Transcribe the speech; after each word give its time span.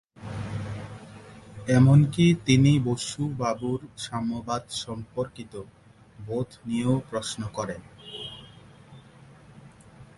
এমনকি 1.67 2.25
তিনি 2.45 2.71
বসু 2.79 3.21
বাবুর 3.37 3.79
সাম্যবাদ 3.97 4.63
সম্পর্কিত 4.83 5.53
বোধ 6.19 6.49
নিয়েও 6.65 6.95
প্রশ্ন 7.09 7.41
করেন। 7.53 7.81